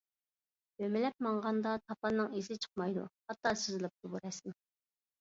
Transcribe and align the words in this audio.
ئۆمىلەپ 0.85 1.21
ماڭغاندا 1.25 1.75
تاپاننىڭ 1.83 2.33
ئىزى 2.41 2.59
چىقمايدۇ. 2.65 3.07
خاتا 3.29 3.57
سىزىلىپتۇ 3.63 4.15
بۇ 4.17 4.29
رەسىم. 4.29 4.61